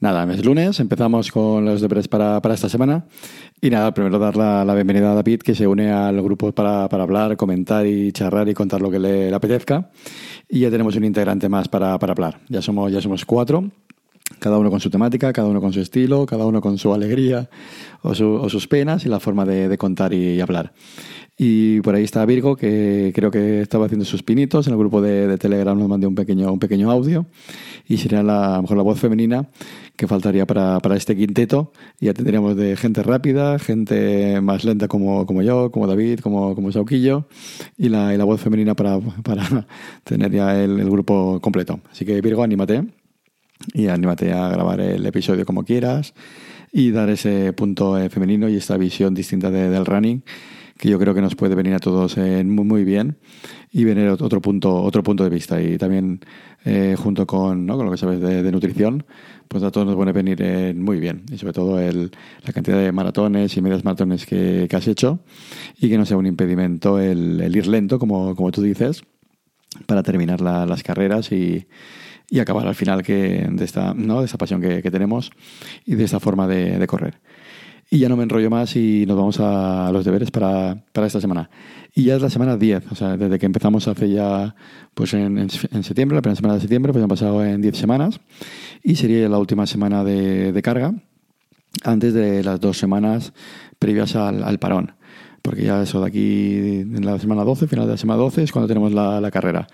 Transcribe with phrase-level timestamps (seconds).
[0.00, 3.04] Nada, es lunes, empezamos con los deberes para, para esta semana.
[3.60, 6.88] Y nada, primero dar la, la, bienvenida a David, que se une al grupo para,
[6.88, 9.90] para, hablar, comentar y charlar y contar lo que le, le apetezca.
[10.48, 12.40] Y ya tenemos un integrante más para, para hablar.
[12.48, 13.70] Ya somos, ya somos cuatro
[14.38, 17.48] cada uno con su temática, cada uno con su estilo, cada uno con su alegría
[18.02, 20.72] o, su, o sus penas y la forma de, de contar y, y, hablar.
[21.36, 24.66] Y por ahí está Virgo, que creo que estaba haciendo sus pinitos.
[24.66, 27.26] En el grupo de, de Telegram nos mandé un pequeño, un pequeño audio.
[27.86, 29.48] Y sería la, a lo mejor la voz femenina
[29.96, 31.72] que faltaría para, para este quinteto.
[32.00, 36.70] Ya tendríamos de gente rápida, gente más lenta como, como yo, como David, como, como
[36.70, 37.26] Sauquillo.
[37.76, 39.66] Y la, y la voz femenina para, para
[40.04, 41.80] tener ya el, el grupo completo.
[41.90, 43.03] Así que Virgo, anímate
[43.72, 46.14] y anímate a grabar el episodio como quieras
[46.72, 50.22] y dar ese punto femenino y esta visión distinta de, del running
[50.78, 53.16] que yo creo que nos puede venir a todos eh, muy, muy bien
[53.70, 56.20] y venir otro punto, otro punto de vista y también
[56.64, 57.76] eh, junto con, ¿no?
[57.76, 59.04] con lo que sabes de, de, nutrición,
[59.48, 62.10] pues a todos nos puede venir eh, muy bien y sobre todo el,
[62.44, 65.20] la cantidad de maratones y medias maratones que, que, has hecho
[65.78, 69.04] y que no sea un impedimento el, el ir lento, como, como tú dices,
[69.86, 71.66] para terminar la, las carreras y
[72.30, 74.20] y acabar al final que, de, esta, ¿no?
[74.20, 75.30] de esta pasión que, que tenemos
[75.84, 77.20] y de esta forma de, de, correr.
[77.90, 81.20] Y ya no me enrollo más y nos vamos a los deberes para, para esta
[81.20, 81.50] semana.
[81.94, 84.54] Y ya es la semana 10, o sea, desde que empezamos hace ya,
[84.94, 87.76] pues en, en, en septiembre, la primera semana de septiembre, pues han pasado en 10
[87.76, 88.20] semanas
[88.82, 90.94] y sería la última semana de, de carga
[91.84, 93.32] antes de las dos semanas
[93.78, 94.94] previas al, al parón
[95.44, 98.50] porque ya eso de aquí en la semana 12, final de la semana 12 es
[98.50, 99.66] cuando tenemos la, la carrera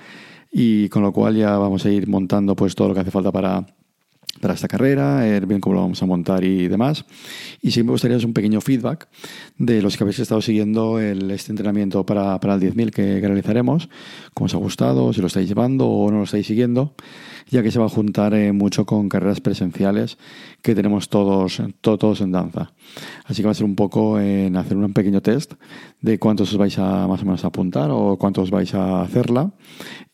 [0.51, 3.31] y con lo cual ya vamos a ir montando pues todo lo que hace falta
[3.31, 3.67] para,
[4.41, 7.05] para esta carrera, ver bien cómo lo vamos a montar y demás.
[7.61, 9.09] Y sí me gustaría un pequeño feedback
[9.59, 13.27] de los que habéis estado siguiendo el, este entrenamiento para, para el 10.000 que, que,
[13.27, 13.89] realizaremos,
[14.33, 16.95] cómo os ha gustado, si lo estáis llevando o no lo estáis siguiendo,
[17.51, 20.17] ya que se va a juntar eh, mucho con carreras presenciales
[20.63, 22.73] que tenemos todos, todos en danza.
[23.25, 25.55] Así que va a ser un poco en hacer un pequeño test
[26.01, 29.53] de cuántos os vais a más o menos a apuntar o cuántos vais a hacerla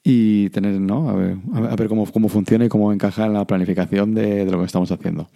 [0.08, 1.10] y tener, ¿no?
[1.10, 4.50] A ver, a ver cómo, cómo, funciona y cómo encaja en la planificación de, de,
[4.52, 5.26] lo que estamos haciendo.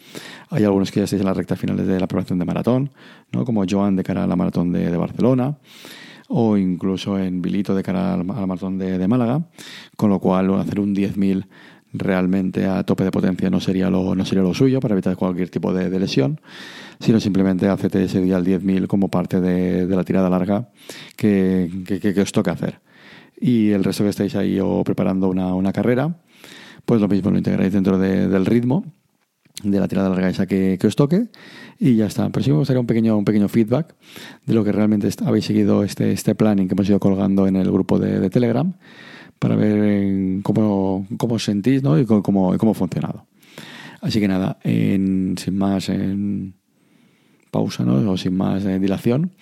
[0.49, 2.91] Hay algunos que ya estáis en la recta final de la aprobación de maratón,
[3.33, 3.45] ¿no?
[3.45, 5.57] Como Joan de cara a la maratón de, Barcelona
[6.29, 9.43] o incluso en Bilito de cara a la maratón de, Málaga,
[9.97, 11.47] con lo cual hacer un 10.000
[11.93, 15.49] realmente a tope de potencia no sería lo, no sería lo suyo para evitar cualquier
[15.49, 16.41] tipo de, lesión,
[17.01, 20.69] sino simplemente hacerte ese día al 10.000 como parte de, la tirada larga
[21.17, 22.79] que, que, os toca hacer.
[23.41, 26.21] Y el resto que estáis ahí o preparando una, una carrera,
[26.85, 28.85] pues lo mismo lo integráis dentro de, del ritmo
[29.63, 31.29] de la tirada larga esa que, que, os toque
[31.79, 32.29] y ya está.
[32.31, 33.95] Pero sí me gustaría un pequeño, un pequeño feedback
[34.47, 37.71] de lo que realmente habéis seguido este, este planning que hemos ido colgando en el
[37.71, 38.75] grupo de, Telegram
[39.39, 41.99] para ver cómo, cómo os sentís ¿no?
[41.99, 43.27] y cómo, cómo ha funcionado.
[44.01, 46.55] Así que nada, en, sin más en
[47.51, 48.11] pausa ¿no?
[48.11, 49.33] o sin más eh, dilación,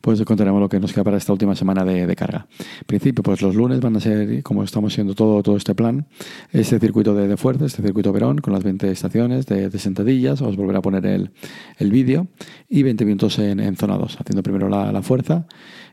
[0.00, 2.46] pues contaremos lo que nos queda para esta última semana de, carga.
[2.58, 6.06] En principio, pues los lunes van a ser, como estamos siendo todo, todo este plan,
[6.52, 10.56] este circuito de, fuerza, este circuito Verón, con las 20 estaciones de, de sentadillas, os
[10.56, 11.30] volveré a poner el,
[11.78, 12.28] el vídeo,
[12.68, 15.46] y 20 minutos en, en zona 2, haciendo primero la, la fuerza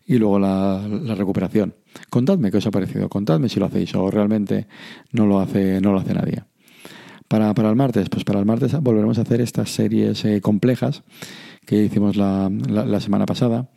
[0.05, 1.75] y luego la, la, recuperación.
[2.09, 4.67] Contadme qué os ha parecido, contadme si lo hacéis o realmente
[5.11, 6.43] no lo hace, no lo hace nadie.
[7.27, 11.03] Para, para el martes, pues para el martes volveremos a hacer estas series eh, complejas
[11.65, 13.69] que hicimos la, la, la, semana pasada,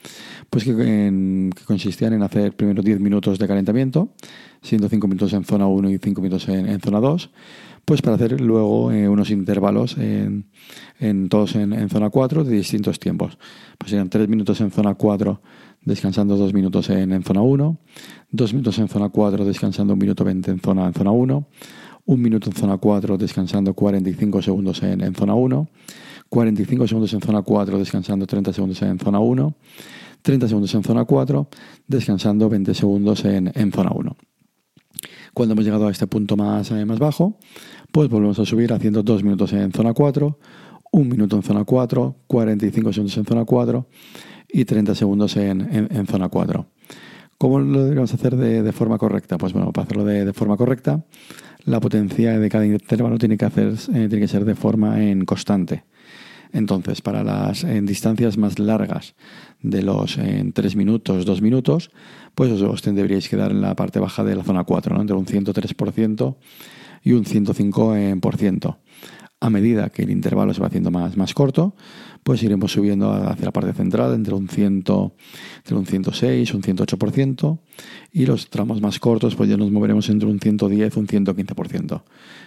[0.50, 0.70] pues que,
[1.06, 4.10] en, que, consistían en hacer primero 10 minutos de calentamiento,
[4.62, 7.30] siendo 5 minutos en zona 1 y 5 minutos en, en, zona 2,
[7.84, 10.46] pues para hacer luego eh, unos intervalos en,
[10.98, 13.38] en todos en, en, zona 4 de distintos tiempos.
[13.78, 15.40] Pues serían 3 minutos en zona 4
[15.82, 17.78] descansando 2 minutos en, en zona 1,
[18.32, 21.48] 2 minutos en zona 4 descansando 1 minuto 20 en zona, en zona 1,
[22.06, 25.68] 1 minuto en zona 4 descansando 45 segundos en, en zona 1,
[26.28, 29.56] 45 segundos en zona 4 descansando 30 segundos en zona 1,
[30.22, 31.48] 30 segundos en zona 4
[31.86, 34.16] descansando 20 segundos en, en zona 1.
[35.34, 37.38] Cuando hemos llegado a este punto más, eh, más bajo,
[37.92, 40.38] pues volvemos a subir haciendo 2 minutos en zona 4,
[40.92, 43.86] 1 minuto en zona 4, 45 segundos en zona 4
[44.48, 46.66] y 30 segundos en, en, en zona 4.
[47.38, 49.36] ¿Cómo lo deberíamos hacer de, de, forma correcta?
[49.36, 51.04] Pues bueno, para hacerlo de, de, forma correcta,
[51.64, 55.26] la potencia de cada intervalo tiene que, hacer, eh, tiene que ser de forma en
[55.26, 55.84] constante.
[56.52, 59.14] Entonces, para las distancias más largas
[59.62, 61.90] de los en 3 minutos, 2 minutos,
[62.34, 65.00] pues os, os deberíais quedar en la parte baja de la zona 4, ¿no?
[65.00, 66.36] entre un 103%
[67.02, 68.76] y un 105%.
[69.38, 71.74] A medida que el intervalo se va haciendo más, más corto,
[72.22, 77.58] pues iremos subiendo hacia la parte central entre un, 100, entre un 106, un 108%,
[78.12, 82.02] y los tramos más cortos, pues ya nos moveremos entre un 110, un 115%,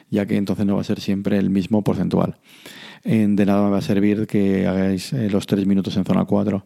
[0.10, 2.38] ya que entonces no va a ser siempre el mismo porcentual.
[3.04, 6.66] de nada me va a servir que hagáis eh, los 3 minutos en zona 4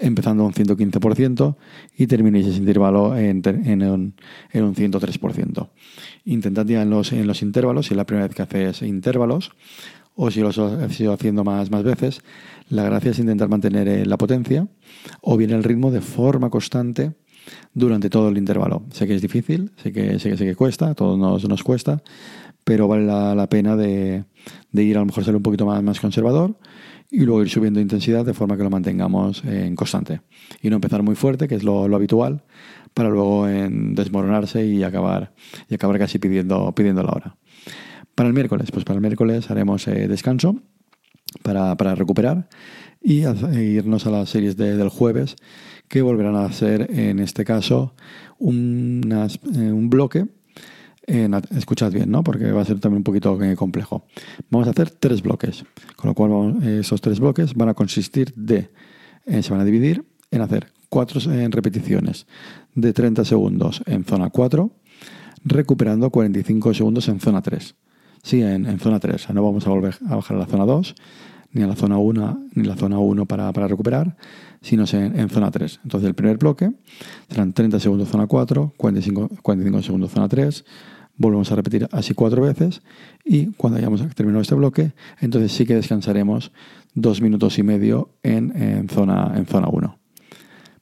[0.00, 1.56] empezando a un 115%
[1.96, 4.14] y terminéis ese intervalo en, en, un,
[4.52, 5.68] en un 103%.
[6.24, 9.52] Intentad ya en los, en los intervalos, si es la primera vez que haces intervalos,
[10.16, 12.20] o si lo has ido haciendo más, más veces,
[12.68, 14.66] la gracia es intentar mantener eh, la potencia
[15.22, 17.12] o bien el ritmo de forma constante
[17.72, 18.82] durante todo el intervalo.
[18.92, 21.62] Sé que es difícil, sé que, sé que, sé que cuesta, a todos nos, nos
[21.62, 22.02] cuesta,
[22.64, 24.24] pero vale la, la pena de,
[24.72, 26.56] de, ir a lo mejor ser un poquito más, más conservador
[27.10, 30.20] y luego ir subiendo intensidad de forma que lo mantengamos en constante.
[30.62, 32.44] Y no empezar muy fuerte, que es lo, habitual,
[32.94, 35.32] para luego en desmoronarse y acabar,
[35.68, 37.36] y acabar casi pidiendo, pidiendo la hora.
[38.14, 40.62] Para el miércoles, pues para el miércoles haremos eh, descanso
[41.42, 42.48] para, recuperar
[43.02, 45.36] y e irnos a las series del jueves
[45.88, 47.94] que volverán a ser en este caso
[48.38, 50.26] eh, un bloque
[51.56, 52.22] escuchad bien, ¿no?
[52.22, 54.04] Porque va a ser también un poquito eh, complejo.
[54.50, 55.64] Vamos a hacer tres bloques,
[55.96, 58.70] con lo cual esos tres bloques van a consistir de,
[59.26, 61.20] se van a dividir en hacer cuatro
[61.50, 62.26] repeticiones
[62.74, 64.70] de 30 segundos en zona 4,
[65.44, 67.74] recuperando 45 segundos en zona 3.
[68.22, 69.30] Sí, en, zona 3.
[69.30, 70.94] No vamos a volver a bajar a la zona 2,
[71.52, 74.16] ni a la zona 1, ni la zona 1 para, recuperar,
[74.60, 75.80] sino en, en, zona 3.
[75.84, 76.72] Entonces el primer bloque
[77.28, 80.64] serán 30 segundos zona 4, 45, 45 segundos zona 3,
[81.20, 82.80] volvemos a repetir así cuatro veces
[83.26, 86.50] y cuando hayamos terminado este bloque, entonces sí que descansaremos
[86.94, 89.98] dos minutos y medio en, zona, en zona 1.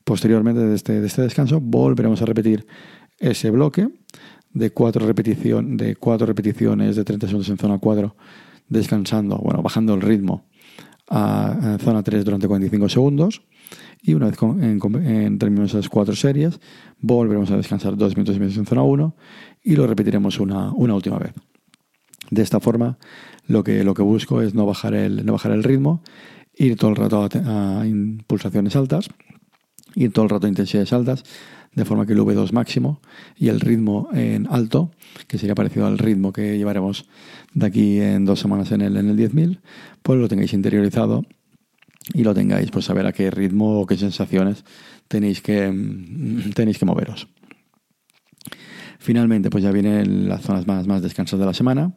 [0.04, 2.66] Posteriormente este, de este descanso volveremos a repetir
[3.18, 3.88] ese bloque
[4.52, 8.14] de cuatro, repetición, de cuatro repeticiones de 30 segundos en zona 4,
[8.68, 10.44] descansando, bueno, bajando el ritmo
[11.10, 13.42] a, zona 3 durante 45 segundos.
[14.00, 14.80] Y una vez en,
[15.40, 16.60] en, esas cuatro series,
[17.00, 19.16] volveremos a descansar dos minutos y medio en zona 1
[19.64, 21.32] y lo repetiremos una, una última vez.
[22.30, 22.98] De esta forma,
[23.46, 26.02] lo que, lo que busco es no bajar, el, no bajar el ritmo,
[26.54, 29.08] ir todo el rato a, impulsaciones altas,
[29.94, 31.24] ir todo el rato a intensidades altas,
[31.74, 33.00] de forma que el V2 máximo
[33.36, 34.90] y el ritmo en alto,
[35.26, 37.06] que sería parecido al ritmo que llevaremos
[37.54, 39.60] de aquí en dos semanas en el, en el 10.000,
[40.02, 41.24] pues lo tengáis interiorizado
[42.14, 44.64] y lo tengáis, pues saber a qué ritmo o qué sensaciones
[45.08, 47.28] tenéis que, mm, tenéis que moveros.
[48.98, 51.94] Finalmente, pues ya vienen las zonas más, más descansas de la semana,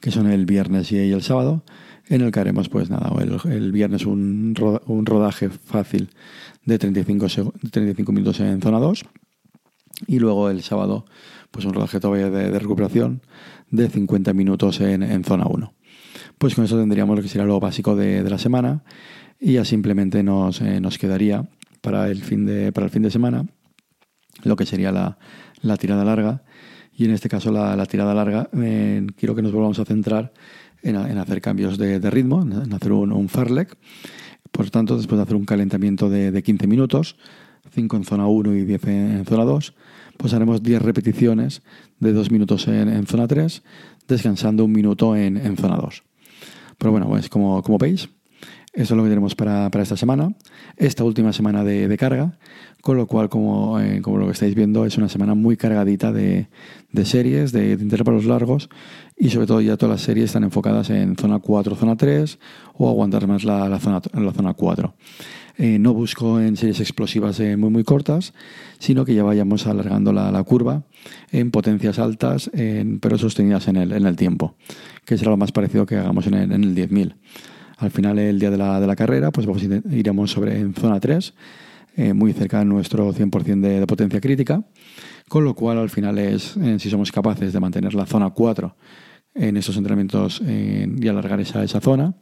[0.00, 1.64] que son el viernes y el sábado,
[2.08, 4.54] en el que haremos, pues nada, el, el viernes un,
[4.86, 6.10] un rodaje fácil
[6.64, 9.04] de 35, 35 minutos en zona 2
[10.06, 11.04] y luego el sábado
[11.50, 13.22] pues un rodaje todavía de, recuperación
[13.70, 15.72] de 50 minutos en, zona 1.
[16.40, 18.82] Pues con eso tendríamos lo que sería lo básico de, la semana
[19.38, 21.46] y ya simplemente nos, eh, nos, quedaría
[21.82, 23.44] para el, fin de, para el fin de semana
[24.44, 25.18] lo que sería la,
[25.60, 26.42] la tirada larga
[26.96, 28.48] y en este caso la, tirada larga
[29.16, 30.32] quiero que nos volvamos a centrar
[30.82, 33.76] en, hacer cambios de, ritmo, en hacer un, un farlek
[34.50, 37.16] por tanto, después de hacer un calentamiento de, 15 minutos,
[37.72, 39.74] 5 en zona 1 y 10 en, zona 2,
[40.16, 41.62] pues haremos 10 repeticiones
[41.98, 43.62] de 2 minutos en, zona 3,
[44.08, 46.02] descansando un minuto en, zona 2.
[46.80, 48.08] Pero bueno, pues como, como veis,
[48.72, 50.32] eso es lo que tenemos para, esta semana,
[50.78, 52.38] esta última semana de, carga,
[52.80, 56.10] con lo cual, como, eh, como, lo que estáis viendo, es una semana muy cargadita
[56.10, 56.48] de,
[57.04, 58.70] series, de, intervalos largos
[59.14, 62.38] y sobre todo ya todas las series están enfocadas en zona 4, zona 3
[62.74, 64.94] o aguantar más la, la, zona, la zona 4.
[65.62, 68.32] Eh, no busco en series explosivas eh, muy muy cortas,
[68.78, 70.84] sino que ya vayamos alargando la, curva
[71.32, 72.50] en potencias altas,
[73.00, 74.54] pero sostenidas en el, en el tiempo,
[75.04, 77.14] que será lo más parecido que hagamos en el, en el 10.000.
[77.76, 79.46] Al final, el día de la, de la carrera, pues
[79.90, 81.34] iremos sobre, en zona 3,
[81.98, 84.62] eh, muy cerca de nuestro 100% de, potencia crítica,
[85.28, 88.74] con lo cual al final es, si somos capaces de mantener la zona 4
[89.34, 92.14] en esos entrenamientos y alargar esa, esa zona,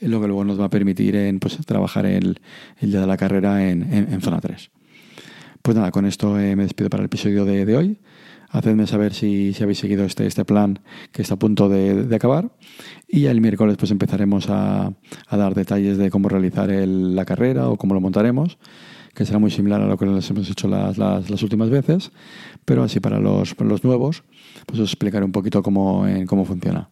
[0.00, 2.40] lo que luego nos va a permitir en, pues, trabajar el,
[2.78, 4.70] el, día de la carrera en, en, zona 3.
[5.62, 7.98] Pues nada, con esto eh, me despido para el episodio de, de hoy.
[8.50, 10.80] Hacedme saber si, si habéis seguido este, este, plan
[11.12, 12.50] que está a punto de, de acabar.
[13.06, 14.92] Y el miércoles pues empezaremos a,
[15.28, 18.58] a dar detalles de cómo realizar la carrera o cómo lo montaremos,
[19.14, 22.12] que será muy similar a lo que les hemos hecho las, las, últimas veces,
[22.64, 24.22] pero así para los, los nuevos,
[24.66, 26.90] pues os explicaré un poquito cómo, cómo funciona.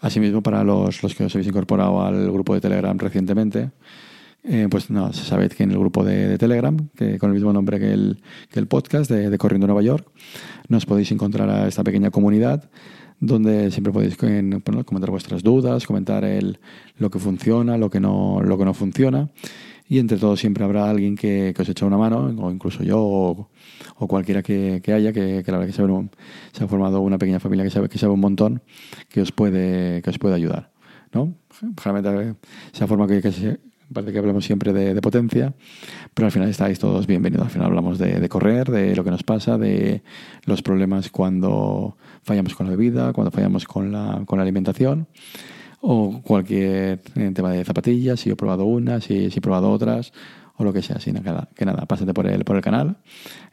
[0.00, 3.70] Asimismo, para los, los que os habéis incorporado al grupo de Telegram recientemente,
[4.44, 7.78] eh, pues no, sabéis que en el grupo de, Telegram, que con el mismo nombre
[7.78, 10.08] que el, que el podcast de, Corriendo Nueva York,
[10.68, 12.70] nos podéis encontrar a esta pequeña comunidad
[13.20, 16.60] donde siempre podéis comentar vuestras dudas, comentar el,
[16.98, 19.28] lo que funciona, lo que no, lo que no funciona.
[19.88, 24.06] Y entre todos siempre habrá alguien que, os eche una mano, o incluso yo, o,
[24.06, 25.72] cualquiera que, haya, que, la verdad que
[26.52, 28.62] se ha, formado una pequeña familia que sabe, que sabe un montón,
[29.08, 30.72] que os puede, que os puede ayudar.
[31.12, 31.34] ¿no?
[31.82, 32.38] Generalmente
[32.72, 33.58] se ha formado que, que,
[33.92, 35.54] Parece que hablamos siempre de, potencia,
[36.12, 37.46] pero al final estáis todos bienvenidos.
[37.46, 40.02] Al final hablamos de, correr, de lo que nos pasa, de
[40.44, 45.06] los problemas cuando fallamos con la bebida, cuando fallamos con la, con la alimentación
[45.80, 50.12] o cualquier eh, tema de zapatillas, si he probado unas, si, he probado otras
[50.56, 50.96] o lo que sea.
[50.96, 51.12] Así
[51.54, 52.96] que nada, pásate por el, por el canal,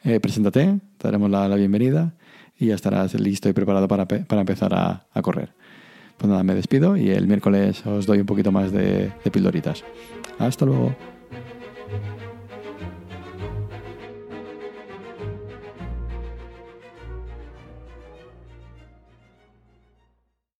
[0.04, 2.14] eh, preséntate, te daremos la, bienvenida
[2.58, 5.52] y ya estarás listo y preparado para, para empezar a, a correr.
[6.16, 9.84] Pues nada, me despido y el miércoles os doy un poquito más de, de pildoritas.
[10.38, 11.15] Hasta luego.